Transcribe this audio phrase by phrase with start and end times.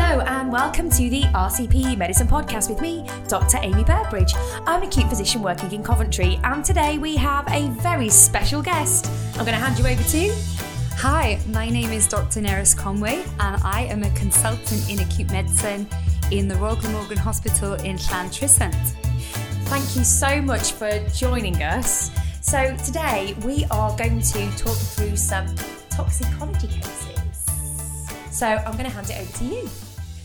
[0.00, 3.58] Hello, and welcome to the RCP Medicine Podcast with me, Dr.
[3.60, 4.32] Amy Burbridge.
[4.64, 9.10] I'm an acute physician working in Coventry, and today we have a very special guest.
[9.32, 10.34] I'm going to hand you over to.
[10.98, 12.40] Hi, my name is Dr.
[12.40, 15.88] Nerys Conway, and I am a consultant in acute medicine
[16.30, 18.90] in the Royal Glamorgan Hospital in Llantrisant.
[19.64, 22.12] Thank you so much for joining us.
[22.40, 25.52] So, today we are going to talk through some
[25.90, 27.44] toxicology cases.
[28.30, 29.68] So, I'm going to hand it over to you.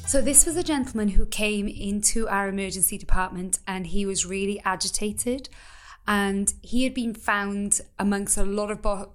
[0.06, 4.62] So, this was a gentleman who came into our emergency department and he was really
[4.64, 5.50] agitated.
[6.06, 9.12] And he had been found amongst a lot of bo-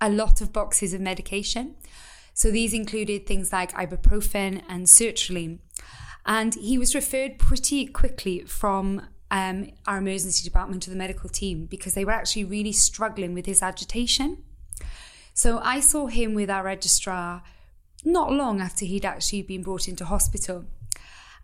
[0.00, 1.74] a lot of boxes of medication.
[2.34, 5.58] So these included things like ibuprofen and sertraline.
[6.24, 11.66] And he was referred pretty quickly from um, our emergency department to the medical team
[11.66, 14.44] because they were actually really struggling with his agitation.
[15.34, 17.42] So I saw him with our registrar
[18.04, 20.64] not long after he'd actually been brought into hospital.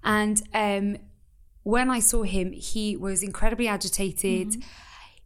[0.02, 0.98] And um,
[1.62, 4.48] when I saw him, he was incredibly agitated.
[4.48, 4.60] Mm-hmm.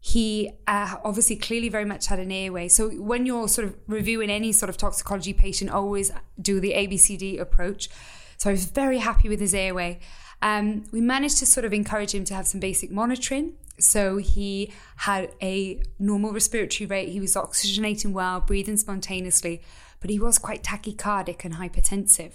[0.00, 2.68] He uh, obviously clearly very much had an airway.
[2.68, 7.40] So when you're sort of reviewing any sort of toxicology patient, always do the ABCD
[7.40, 7.90] approach.
[8.36, 9.98] So I was very happy with his airway.
[10.40, 13.54] Um, we managed to sort of encourage him to have some basic monitoring.
[13.80, 17.08] So he had a normal respiratory rate.
[17.08, 19.62] He was oxygenating well, breathing spontaneously,
[20.00, 22.34] but he was quite tachycardic and hypertensive.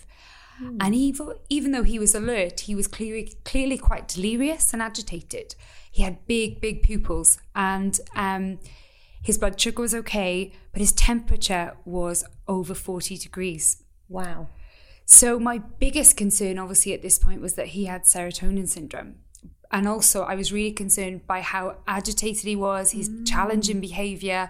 [0.61, 0.78] Mm.
[0.80, 5.55] And even, even though he was alert, he was clearly, clearly quite delirious and agitated.
[5.92, 8.59] He had big, big pupils, and um,
[9.22, 13.83] his blood sugar was okay, but his temperature was over 40 degrees.
[14.09, 14.50] Wow.
[15.05, 19.16] So, my biggest concern, obviously, at this point was that he had serotonin syndrome.
[19.72, 23.27] And also, I was really concerned by how agitated he was, his mm.
[23.27, 24.50] challenging behavior.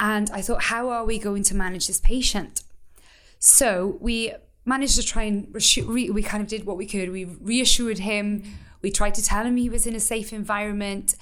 [0.00, 2.62] And I thought, how are we going to manage this patient?
[3.38, 4.32] So, we
[4.64, 7.10] managed to try and re- we kind of did what we could.
[7.10, 8.44] We reassured him.
[8.82, 11.14] We tried to tell him he was in a safe environment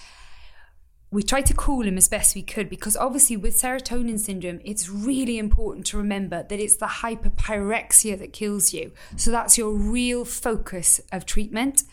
[1.10, 4.88] we tried to cool him as best we could because obviously with serotonin syndrome it's
[4.88, 10.24] really important to remember that it's the hyperpyrexia that kills you so that's your real
[10.24, 11.84] focus of treatment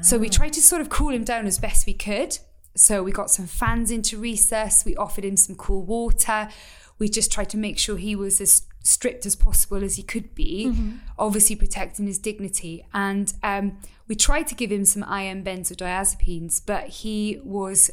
[0.00, 0.30] so we ah.
[0.30, 2.38] tried to sort of cool him down as best we could
[2.76, 6.48] so we got some fans into resus, we offered him some cool water
[6.98, 10.34] we just tried to make sure he was as stripped as possible as he could
[10.34, 10.96] be, mm-hmm.
[11.18, 12.86] obviously protecting his dignity.
[12.92, 17.90] And um, we tried to give him some IM benzodiazepines, but he was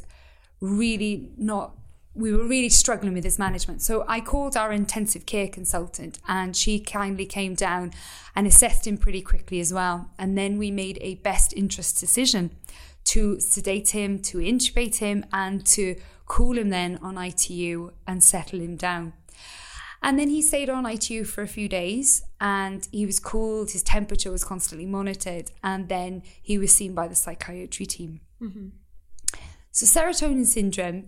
[0.60, 1.78] really not
[2.14, 3.82] we were really struggling with his management.
[3.82, 7.94] So I called our intensive care consultant and she kindly came down
[8.36, 10.10] and assessed him pretty quickly as well.
[10.20, 12.52] And then we made a best interest decision
[13.06, 15.96] to sedate him, to intubate him, and to
[16.26, 19.14] cool him then on ITU and settle him down.
[20.04, 23.84] And then he stayed on ITU for a few days and he was cooled, his
[23.84, 28.22] temperature was constantly monitored, and then he was seen by the psychiatry team.
[28.42, 28.70] Mm-hmm.
[29.72, 31.08] So, serotonin syndrome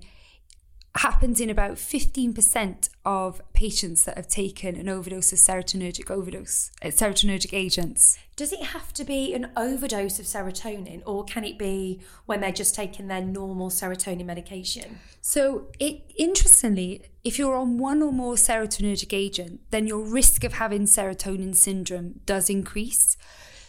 [0.95, 6.87] happens in about 15% of patients that have taken an overdose of serotonergic overdose uh,
[6.87, 8.19] serotonergic agents.
[8.35, 12.51] Does it have to be an overdose of serotonin or can it be when they're
[12.51, 14.99] just taking their normal serotonin medication?
[15.19, 20.53] So it interestingly if you're on one or more serotonergic agent then your risk of
[20.53, 23.17] having serotonin syndrome does increase.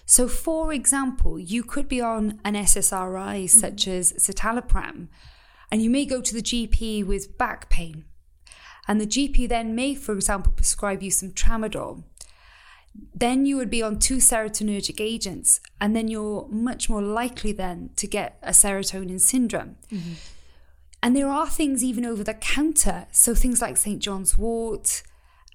[0.06, 3.90] So, for example, you could be on an SSRI such mm-hmm.
[3.92, 5.08] as citalopram,
[5.74, 8.04] and you may go to the GP with back pain.
[8.86, 12.04] And the GP then may, for example, prescribe you some tramadol.
[13.12, 17.90] Then you would be on two serotonergic agents, and then you're much more likely then
[17.96, 19.74] to get a serotonin syndrome.
[19.90, 20.12] Mm-hmm.
[21.02, 24.00] And there are things even over the counter, so things like St.
[24.00, 25.02] John's wort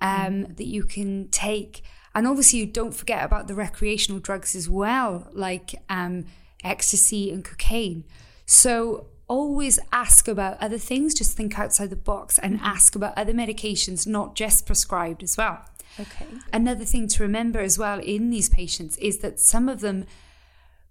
[0.02, 0.58] um, mm.
[0.58, 1.82] that you can take
[2.16, 6.26] and obviously, you don't forget about the recreational drugs as well, like um,
[6.64, 8.04] ecstasy and cocaine.
[8.48, 13.34] So always ask about other things, just think outside the box and ask about other
[13.34, 15.64] medications, not just prescribed as well.
[16.00, 16.26] Okay.
[16.52, 20.06] Another thing to remember as well in these patients is that some of them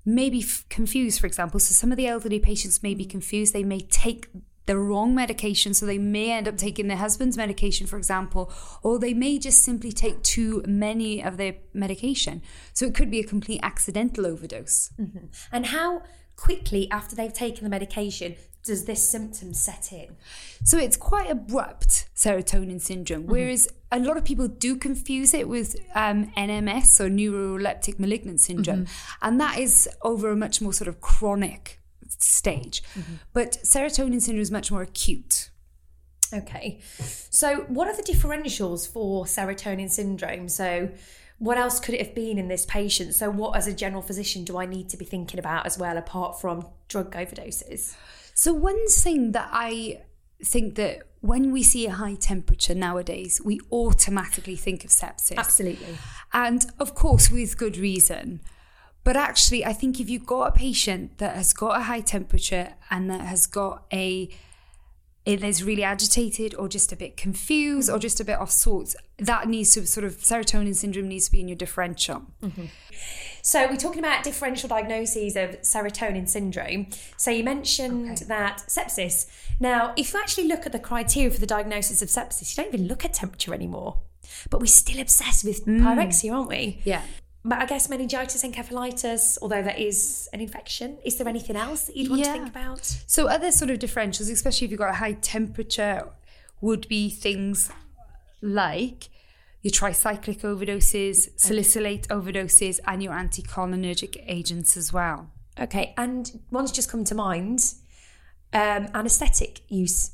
[0.04, 1.60] may be f- confused, for example.
[1.60, 3.52] So some of the elderly patients may be confused.
[3.52, 4.28] They may take
[4.66, 5.74] the wrong medication.
[5.74, 8.52] So they may end up taking their husband's medication, for example,
[8.82, 12.42] or they may just simply take too many of their medication.
[12.74, 14.90] So it could be a complete accidental overdose.
[15.00, 15.26] Mm-hmm.
[15.50, 16.02] And how
[16.38, 20.16] quickly after they've taken the medication does this symptom set in?
[20.62, 23.30] So it's quite abrupt serotonin syndrome, mm-hmm.
[23.30, 28.84] whereas a lot of people do confuse it with um, NMS or neuroleptic malignant syndrome,
[28.84, 29.26] mm-hmm.
[29.26, 32.82] and that is over a much more sort of chronic stage.
[32.94, 33.14] Mm-hmm.
[33.32, 35.50] But serotonin syndrome is much more acute.
[36.32, 36.80] Okay.
[37.30, 40.48] So, what are the differentials for serotonin syndrome?
[40.48, 40.90] So,
[41.38, 43.14] what else could it have been in this patient?
[43.14, 45.96] So, what as a general physician do I need to be thinking about as well,
[45.96, 47.94] apart from drug overdoses?
[48.34, 50.02] So, one thing that I
[50.44, 55.36] think that when we see a high temperature nowadays, we automatically think of sepsis.
[55.36, 55.96] Absolutely.
[56.32, 58.40] And of course, with good reason.
[59.04, 62.74] But actually, I think if you've got a patient that has got a high temperature
[62.90, 64.28] and that has got a
[65.28, 69.48] is really agitated or just a bit confused or just a bit off sorts, that
[69.48, 72.22] needs to sort of serotonin syndrome needs to be in your differential.
[72.42, 72.66] Mm-hmm.
[73.42, 76.88] So we're talking about differential diagnoses of serotonin syndrome.
[77.16, 78.24] So you mentioned okay.
[78.26, 79.26] that sepsis.
[79.60, 82.74] Now, if you actually look at the criteria for the diagnosis of sepsis, you don't
[82.74, 84.00] even look at temperature anymore.
[84.50, 85.80] But we're still obsessed with mm.
[85.80, 86.80] pyrexia, aren't we?
[86.84, 87.02] Yeah.
[87.48, 91.96] But I guess meningitis, encephalitis, although that is an infection, is there anything else that
[91.96, 92.26] you'd want yeah.
[92.26, 92.84] to think about?
[93.06, 96.10] So other sort of differentials, especially if you've got a high temperature,
[96.60, 97.70] would be things
[98.42, 99.08] like
[99.62, 105.30] your tricyclic overdoses, salicylate overdoses, and your anticholinergic agents as well.
[105.58, 107.60] Okay, and one's just come to mind
[108.52, 110.10] um, anaesthetic use.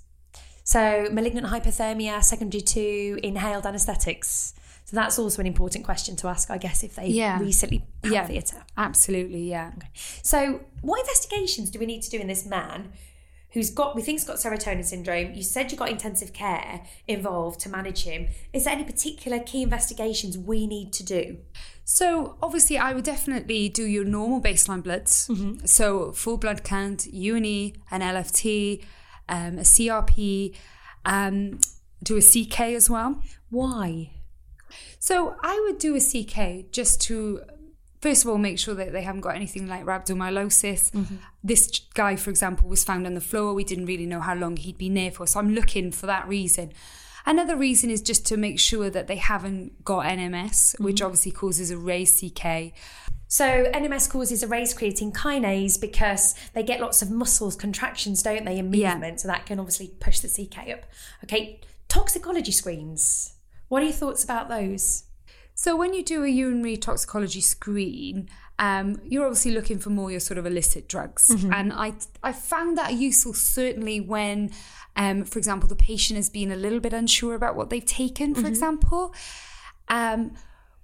[0.62, 4.54] So, malignant hypothermia secondary to inhaled anaesthetics.
[4.84, 7.40] So that's also an important question to ask, I guess, if they yeah.
[7.40, 8.64] recently had yeah, theatre.
[8.76, 9.72] Absolutely, yeah.
[9.78, 9.88] Okay.
[10.22, 12.92] So, what investigations do we need to do in this man
[13.52, 15.32] who's got we think's got serotonin syndrome?
[15.32, 18.28] You said you got intensive care involved to manage him.
[18.52, 21.38] Is there any particular key investigations we need to do?
[21.84, 25.28] So, obviously, I would definitely do your normal baseline bloods.
[25.28, 25.64] Mm-hmm.
[25.64, 28.84] So, full blood count, UNE, an LFT,
[29.30, 30.54] um, a CRP,
[31.06, 31.58] um,
[32.02, 33.22] do a CK as well.
[33.48, 34.10] Why?
[35.04, 37.42] So I would do a CK just to
[38.00, 40.90] first of all make sure that they haven't got anything like rhabdomyolysis.
[40.92, 41.16] Mm-hmm.
[41.42, 43.52] This guy, for example, was found on the floor.
[43.52, 46.26] We didn't really know how long he'd been there for, so I'm looking for that
[46.26, 46.72] reason.
[47.26, 50.84] Another reason is just to make sure that they haven't got NMS, mm-hmm.
[50.84, 52.72] which obviously causes a raised CK.
[53.28, 58.46] So NMS causes a raised creatine kinase because they get lots of muscles contractions, don't
[58.46, 59.02] they, in movement?
[59.02, 59.16] Yeah.
[59.16, 60.86] So that can obviously push the CK up.
[61.24, 63.34] Okay, toxicology screens.
[63.74, 65.02] What are your thoughts about those?
[65.56, 68.28] So, when you do a urinary toxicology screen,
[68.60, 71.52] um, you're obviously looking for more your sort of illicit drugs, mm-hmm.
[71.52, 74.52] and I I found that useful certainly when,
[74.94, 78.32] um, for example, the patient has been a little bit unsure about what they've taken,
[78.32, 78.50] for mm-hmm.
[78.50, 79.12] example.
[79.88, 80.34] Um,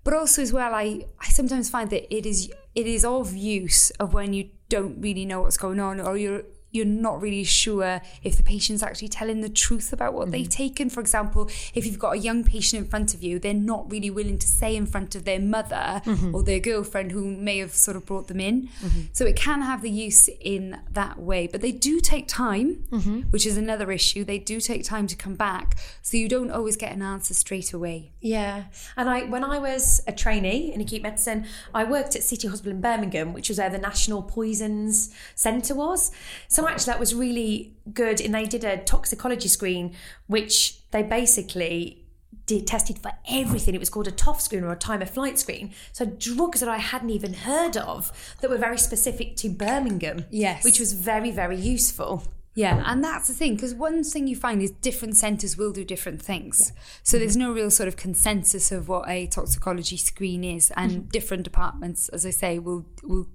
[0.02, 3.90] but also as well, I I sometimes find that it is it is of use
[4.00, 8.00] of when you don't really know what's going on or you're you're not really sure
[8.22, 10.32] if the patient's actually telling the truth about what mm-hmm.
[10.32, 10.90] they've taken.
[10.90, 14.10] For example, if you've got a young patient in front of you, they're not really
[14.10, 16.34] willing to say in front of their mother mm-hmm.
[16.34, 18.68] or their girlfriend who may have sort of brought them in.
[18.82, 19.00] Mm-hmm.
[19.12, 21.46] So it can have the use in that way.
[21.46, 23.20] But they do take time, mm-hmm.
[23.30, 24.24] which is another issue.
[24.24, 25.76] They do take time to come back.
[26.02, 28.12] So you don't always get an answer straight away.
[28.20, 28.64] Yeah.
[28.96, 32.72] And I when I was a trainee in acute medicine, I worked at City Hospital
[32.72, 36.10] in Birmingham, which was where the National Poisons Centre was.
[36.48, 38.20] So so actually, that was really good.
[38.20, 39.94] And they did a toxicology screen,
[40.26, 42.04] which they basically
[42.44, 43.74] did tested for everything.
[43.74, 45.72] It was called a TOF screen or a time of flight screen.
[45.92, 50.26] So drugs that I hadn't even heard of that were very specific to Birmingham.
[50.30, 50.62] Yes.
[50.64, 52.24] Which was very, very useful.
[52.54, 55.84] Yeah, and that's the thing because one thing you find is different centres will do
[55.84, 56.60] different things.
[56.60, 56.80] Yeah.
[57.04, 61.08] So there's no real sort of consensus of what a toxicology screen is, and mm-hmm.
[61.08, 63.28] different departments, as I say, will will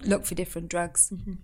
[0.00, 1.10] look for different drugs.
[1.10, 1.34] Mm-hmm.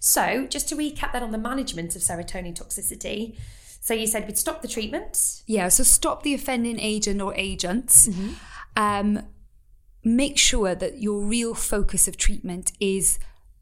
[0.00, 3.36] So, just to recap that on the management of serotonin toxicity.
[3.80, 5.42] So, you said we'd stop the treatment.
[5.46, 8.08] Yeah, so stop the offending agent or agents.
[8.08, 8.32] Mm-hmm.
[8.76, 9.26] Um,
[10.02, 13.18] make sure that your real focus of treatment is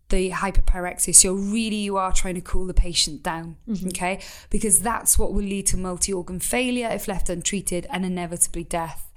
[0.08, 1.14] the hyperpyrexia.
[1.14, 3.88] So really you are trying to cool the patient down, mm-hmm.
[3.88, 4.20] okay?
[4.48, 9.10] Because that's what will lead to multi-organ failure if left untreated and inevitably death.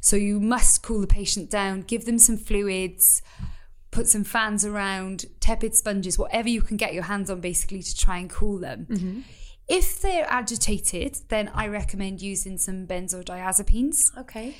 [0.00, 3.22] So you must cool the patient down, give them some fluids,
[3.92, 7.96] put some fans around, tepid sponges, whatever you can get your hands on basically to
[7.96, 8.86] try and cool them.
[8.90, 9.20] Mm-hmm.
[9.68, 13.98] If they're agitated, then I recommend using some benzodiazepines.
[14.18, 14.56] Okay.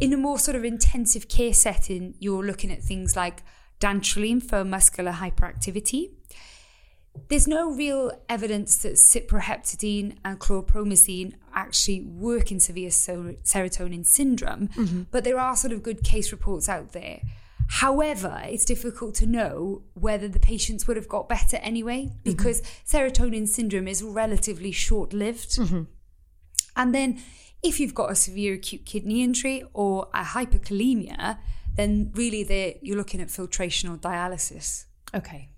[0.00, 3.42] In a more sort of intensive care setting, you're looking at things like
[3.78, 6.10] dantrolene for muscular hyperactivity.
[7.28, 15.02] There's no real evidence that cyproheptadine and chlorpromazine actually work in severe serotonin syndrome, mm-hmm.
[15.10, 17.20] but there are sort of good case reports out there.
[17.68, 22.18] However, it's difficult to know whether the patients would have got better anyway mm-hmm.
[22.24, 22.96] because mm-hmm.
[22.96, 25.50] serotonin syndrome is relatively short lived.
[25.50, 25.82] Mm-hmm.
[26.76, 27.20] And then,
[27.62, 31.38] if you've got a severe acute kidney injury or a hyperkalemia,
[31.76, 34.86] then really you're looking at filtration or dialysis.
[35.14, 35.50] Okay.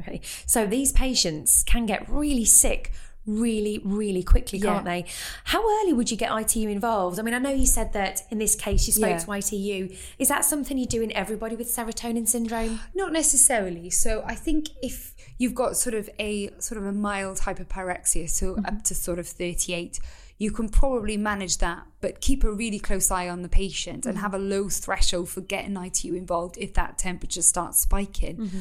[0.00, 0.20] Okay.
[0.46, 2.92] So these patients can get really sick
[3.26, 4.74] really, really quickly, Yeah.
[4.74, 5.04] can't they?
[5.44, 7.18] How early would you get ITU involved?
[7.18, 9.18] I mean, I know you said that in this case you spoke Yeah.
[9.18, 9.94] to ITU.
[10.18, 12.80] Is that something you do in everybody with serotonin syndrome?
[12.94, 13.90] Not necessarily.
[13.90, 18.52] So I think if you've got sort of a sort of a mild hyperpyrexia, so
[18.52, 18.78] up mm-hmm.
[18.80, 19.98] to sort of 38,
[20.38, 24.16] you can probably manage that, but keep a really close eye on the patient and
[24.16, 24.22] mm-hmm.
[24.22, 28.36] have a low threshold for getting ITU involved if that temperature starts spiking.
[28.36, 28.60] Mm-hmm.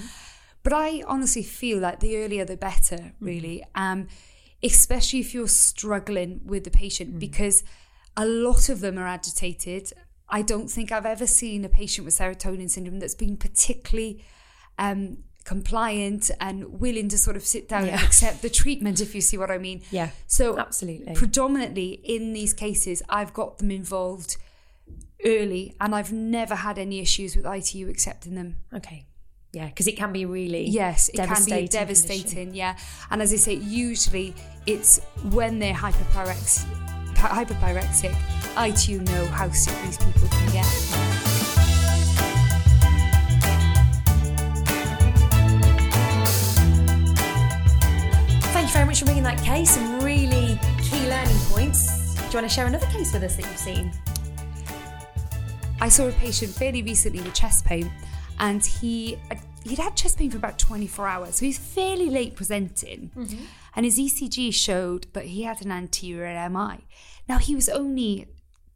[0.64, 3.64] But I honestly feel like the earlier the better, really.
[3.76, 4.08] Um,
[4.66, 7.64] especially if you're struggling with the patient, because
[8.18, 9.94] a lot of them are agitated.
[10.28, 14.24] I don't think I've ever seen a patient with serotonin syndrome that's been particularly
[14.80, 19.22] um, compliant and willing to sort of sit down and accept the treatment, if you
[19.22, 19.84] see what I mean.
[19.92, 21.14] Yeah, So absolutely.
[21.14, 24.38] predominantly in these cases, I've got them involved
[25.24, 28.56] early, and I've never had any issues with ITU accepting them.
[28.74, 29.06] Okay.
[29.54, 32.24] Yeah, because it can be really Yes, it can be devastating devastating.
[32.26, 32.56] condition.
[32.56, 32.78] Yeah,
[33.10, 35.00] and as I say, usually it's
[35.32, 36.66] when they're hyperpyrex-
[37.18, 38.16] hy- hyperpyrexic.
[38.58, 41.76] ITU know how sick these people can get.
[48.54, 49.72] Thank you very much for bringing that case.
[49.72, 52.16] Some really key learning points.
[52.16, 53.92] Do you want to share another case with us that you've seen?
[55.82, 57.92] I saw a patient fairly recently with chest pain,
[58.40, 62.36] and he uh, he'd had chest pain for about 24 hours, so he's fairly late
[62.36, 63.12] presenting.
[63.16, 63.44] Mm-hmm.
[63.76, 66.86] And his ECG showed that he had an anterior MI.
[67.28, 68.28] Now he was only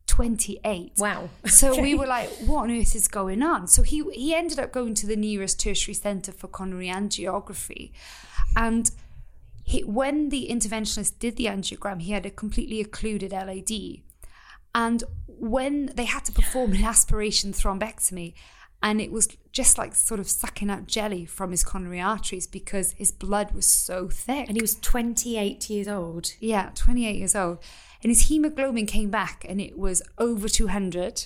[0.08, 0.94] 28.
[0.98, 1.30] Wow.
[1.46, 3.68] So we were like, what on earth is going on?
[3.68, 7.92] So he he ended up going to the nearest tertiary centre for coronary angiography.
[8.58, 8.92] And
[9.64, 14.02] he, when the interventionist did the angiogram, he had a completely occluded LAD.
[14.74, 18.34] And when they had to perform an aspiration thrombectomy,
[18.82, 22.94] and it was just like sort of sucking out jelly from his coronary arteries because
[22.94, 24.48] his blood was so thick.
[24.48, 26.32] And he was 28 years old.
[26.40, 27.58] Yeah, 28 years old.
[28.02, 31.26] And his hemoglobin came back and it was over 200.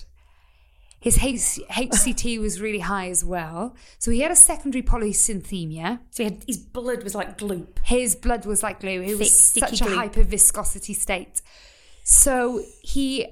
[0.98, 3.76] His H- HCT was really high as well.
[3.98, 6.00] So he had a secondary polycythemia.
[6.10, 7.78] So he had, his blood was like gloop.
[7.84, 9.02] His blood was like glue.
[9.02, 9.96] It Thick, was such a glue.
[9.96, 11.42] hyperviscosity state.
[12.02, 13.26] So he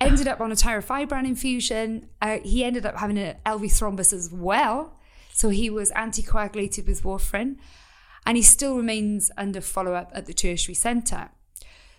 [0.00, 2.08] ended up on a tirofiban infusion.
[2.20, 4.98] Uh, he ended up having an LV thrombus as well.
[5.32, 7.56] So he was anticoagulated with warfarin.
[8.26, 11.30] And he still remains under follow up at the tertiary centre.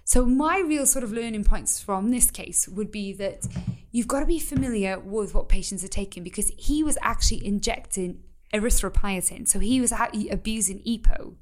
[0.10, 3.46] So, my real sort of learning points from this case would be that
[3.92, 8.24] you've got to be familiar with what patients are taking because he was actually injecting
[8.52, 9.48] erythropoietin.
[9.48, 9.94] So, he was
[10.32, 11.36] abusing EPO.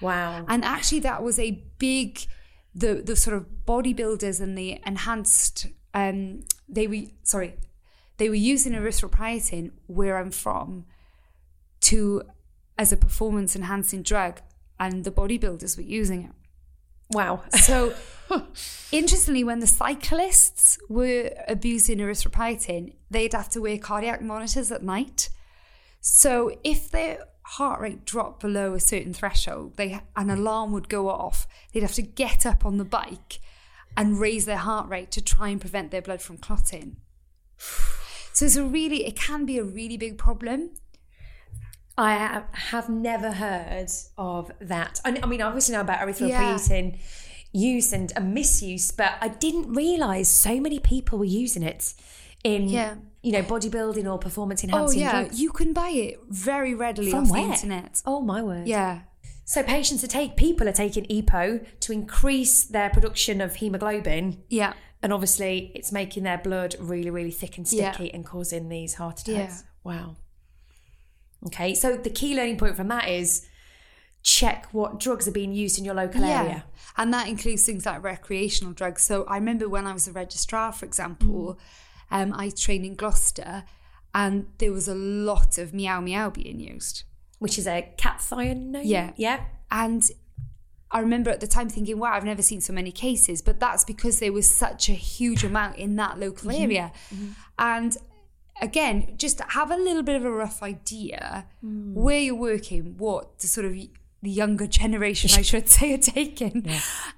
[0.00, 0.44] Wow.
[0.46, 2.20] And actually, that was a big,
[2.76, 7.56] the, the sort of bodybuilders and the enhanced, um, they were, sorry,
[8.18, 10.84] they were using erythropoietin where I'm from
[11.80, 12.22] to,
[12.78, 14.40] as a performance enhancing drug.
[14.78, 16.32] And the bodybuilders were using it.
[17.10, 17.44] Wow.
[17.60, 17.94] So,
[18.92, 25.30] interestingly, when the cyclists were abusing erythropoietin, they'd have to wear cardiac monitors at night.
[26.02, 31.08] So, if their heart rate dropped below a certain threshold, they an alarm would go
[31.08, 31.46] off.
[31.72, 33.38] They'd have to get up on the bike
[33.96, 36.96] and raise their heart rate to try and prevent their blood from clotting.
[38.32, 40.70] So, it's a really, it can be a really big problem.
[41.98, 43.88] I have never heard
[44.18, 45.00] of that.
[45.04, 46.98] I, I mean, I obviously know about erythropoietin
[47.52, 51.94] use and, and misuse, but I didn't realise so many people were using it
[52.44, 52.96] in, Yeah.
[53.22, 55.00] you know, bodybuilding or performance enhancing.
[55.00, 55.22] Oh, enhancing yeah.
[55.22, 55.40] drugs.
[55.40, 57.46] You can buy it very readily From off where?
[57.46, 58.02] the internet.
[58.04, 58.68] Oh my word!
[58.68, 59.00] Yeah.
[59.48, 64.72] So patients are take people are taking EPO to increase their production of hemoglobin, Yeah.
[65.02, 67.92] and obviously it's making their blood really, really thick and Yeah.
[67.92, 69.34] sticky and causing these heart Yeah.
[69.36, 69.62] attacks.
[69.84, 70.16] Wow.
[71.46, 73.46] Okay, so the key learning point from that is
[74.24, 76.64] check what drugs are being used in your local area.
[76.96, 79.02] And that includes things like recreational drugs.
[79.02, 81.56] So I remember when I was a registrar, for example,
[82.10, 82.22] Mm.
[82.22, 83.62] um, I trained in Gloucester
[84.12, 87.04] and there was a lot of meow meow being used.
[87.38, 88.80] Which is a cathinone.
[88.84, 89.12] Yeah.
[89.16, 89.44] Yeah.
[89.70, 90.08] And
[90.90, 93.42] I remember at the time thinking, wow, I've never seen so many cases.
[93.42, 96.62] But that's because there was such a huge amount in that local Mm-hmm.
[96.62, 96.92] area.
[97.58, 97.96] And
[98.62, 101.94] again, just have a little bit of a rough idea Mm.
[101.94, 103.72] where you're working, what the sort of
[104.22, 106.66] the younger generation, I should say, are taking,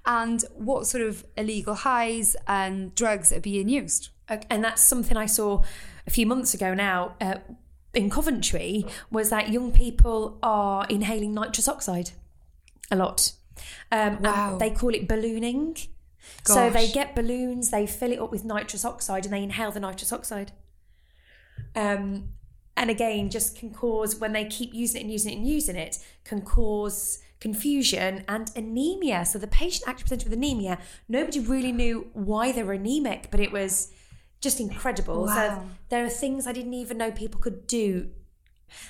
[0.05, 4.09] and what sort of illegal highs and drugs are being used.
[4.51, 5.63] And that's something I saw
[6.07, 7.37] a few months ago now uh,
[7.99, 12.11] in Coventry was that young people are inhaling nitrous oxide
[12.90, 13.33] a lot.
[13.90, 14.57] Um, and Wow.
[14.59, 15.76] they call it ballooning.
[16.45, 19.81] So they get balloons, they fill it up with nitrous oxide, and they inhale the
[19.81, 20.52] nitrous oxide.
[21.75, 22.31] Um,
[22.76, 25.76] and again, just can cause when they keep using it and using it and using
[25.76, 29.25] it, can cause confusion and anemia.
[29.25, 30.78] So the patient actually presented with anemia.
[31.09, 33.90] Nobody really knew why they were anemic, but it was
[34.40, 35.26] just incredible.
[35.26, 35.35] Wow.
[35.35, 38.11] So there are things I didn't even know people could do.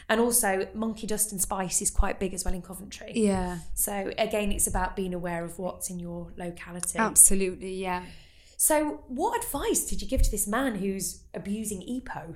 [0.08, 3.12] And also, monkey dust and spice is quite big as well in Coventry.
[3.14, 6.98] Yeah, So again, it's about being aware of what's in your locality.
[6.98, 7.74] absolutely.
[7.76, 8.02] Yeah.
[8.56, 12.34] So, what advice did you give to this man who's abusing EPO?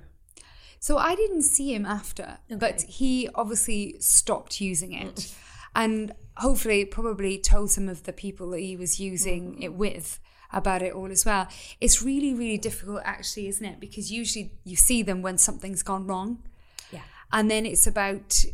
[0.78, 5.14] So I didn't see him after, but he obviously stopped using it.
[5.14, 5.34] Mm.
[5.74, 9.62] And hopefully, probably told some of the people that he was using mm.
[9.62, 10.18] it with
[10.52, 11.48] about it all as well.
[11.80, 13.80] It's really, really difficult, actually, isn't it?
[13.80, 16.42] Because usually you see them when something's gone wrong.
[16.90, 17.02] Yeah.
[17.32, 18.44] And then it's about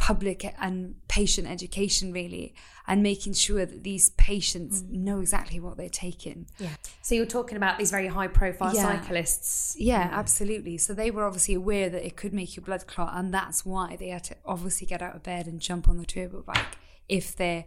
[0.00, 2.54] public and patient education, really,
[2.88, 4.92] and making sure that these patients mm.
[4.92, 6.46] know exactly what they're taking.
[6.58, 6.70] Yeah.
[7.02, 8.82] So you're talking about these very high profile Yeah.
[8.82, 9.76] cyclists.
[9.78, 10.12] Yeah, mm.
[10.12, 10.78] absolutely.
[10.78, 13.96] So they were obviously aware that it could make your blood clot, and that's why
[13.96, 17.36] they had to obviously get out of bed and jump on the turbo bike if
[17.36, 17.66] their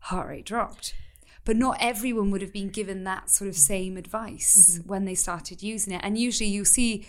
[0.00, 0.94] heart rate dropped.
[1.50, 4.88] But not everyone would have been given that sort of same advice mm-hmm.
[4.88, 6.00] when they started using it.
[6.04, 7.08] And usually you see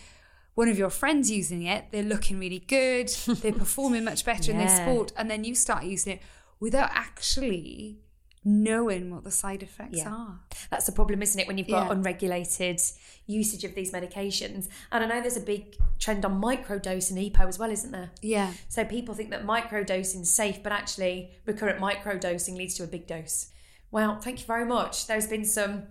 [0.55, 4.57] one of your friends using it, they're looking really good, they're performing much better in
[4.57, 6.23] their sport, and then you start using it
[6.59, 7.99] without actually
[8.43, 10.09] knowing what the side effects Yeah.
[10.11, 10.39] are.
[10.71, 11.91] That's the problem, isn't it, when you've got Yeah.
[11.91, 12.81] unregulated
[13.27, 14.69] usage of these medications?
[14.91, 18.09] And I know there's a big trend on microdosing EPO as well, isn't there?
[18.23, 18.53] Yeah.
[18.69, 23.05] So people think that microdosing is safe, but actually recurrent microdosing leads to a big
[23.05, 23.51] dose.
[23.91, 25.07] Well, thank you very much.
[25.07, 25.83] There's been some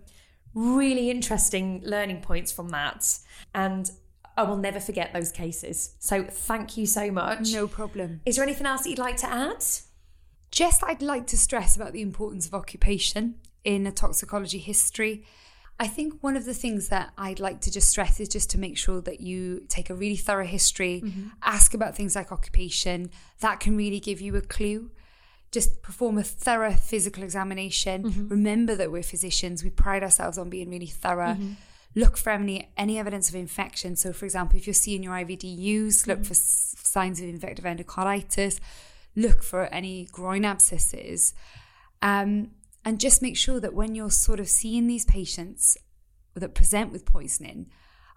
[0.55, 3.19] really interesting learning points from that.
[3.55, 3.91] And
[4.37, 5.95] I will never forget those cases.
[5.99, 7.53] So thank you so much.
[7.53, 8.23] No problem.
[8.25, 9.65] Is there anything else that you'd like to add?
[10.51, 15.25] Just I'd like to stress about the importance of occupation in a toxicology history.
[15.79, 18.59] I think one of the things that I'd like to just stress is just to
[18.59, 21.29] make sure that you take a really thorough history, mm-hmm.
[21.43, 23.11] ask about things like occupation.
[23.41, 24.91] That can really give you a clue.
[25.53, 28.05] Just perform a thorough physical examination.
[28.05, 28.29] Mm-hmm.
[28.29, 31.35] Remember that we're physicians, we pride ourselves on being really thorough.
[31.35, 31.53] Mm-hmm.
[31.97, 33.97] Look for any, any evidence of infection.
[33.97, 36.27] So, for example, if you're seeing your IVD used, look mm-hmm.
[36.27, 38.61] for s- signs of infective endocarditis,
[39.17, 41.35] look for any groin abscesses.
[42.01, 42.53] Um,
[42.85, 45.77] and just make sure that when you're sort of seeing these patients
[46.35, 47.67] that present with poisoning,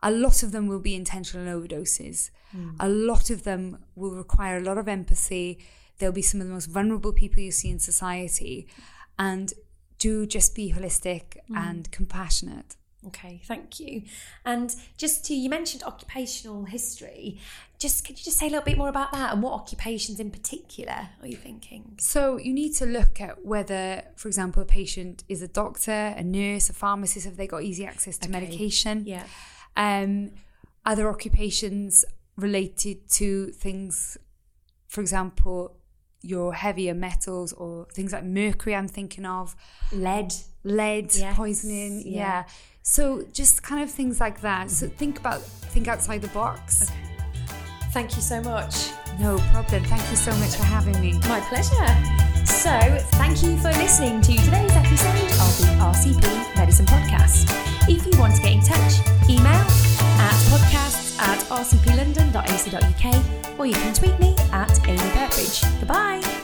[0.01, 2.29] a lot of them will be intentional overdoses.
[2.55, 2.75] Mm.
[2.79, 5.60] A lot of them will require a lot of empathy.
[6.03, 8.67] They'll be some of the most vulnerable people you see in society.
[9.17, 9.53] And
[9.99, 12.75] do just be holistic and compassionate.
[13.07, 14.03] Okay, thank you.
[14.43, 17.39] And just to, you mentioned occupational history.
[17.79, 20.29] Just could you just say a little bit more about that and what occupations in
[20.29, 21.97] particular are you thinking?
[22.01, 26.23] So you need to look at whether, for example, a patient is a doctor, a
[26.23, 28.39] nurse, a pharmacist, have they got easy access to Okay.
[28.39, 29.03] medication?
[29.05, 29.25] Yeah.
[29.77, 30.31] Um,
[30.85, 32.03] other occupations
[32.35, 34.17] related to things,
[34.89, 35.77] for example,
[36.23, 39.55] your heavier metals or things like mercury, I'm thinking of,
[39.91, 40.33] Lead.
[40.63, 42.01] lead Yes, poisoning.
[42.05, 42.12] yeah.
[42.17, 42.43] Yeah.
[42.81, 44.71] So just kind of things like that.
[44.71, 46.89] So think about, think outside the box.
[47.91, 48.89] Thank you so much.
[49.19, 49.83] No problem.
[49.83, 51.13] Thank you so much for having me.
[51.29, 51.88] My pleasure.
[52.45, 52.71] So,
[53.19, 57.45] thank you for listening to today's episode of the RCP Medicine Podcast.
[57.88, 58.93] If you want to get in touch,
[59.29, 65.63] email at podcasts at rcplondon.ac.uk or you can tweet me at Amy Pertridge.
[65.80, 66.42] Goodbye.